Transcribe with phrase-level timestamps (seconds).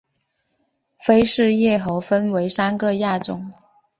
[0.97, 3.53] 菲氏叶猴分成三个亚种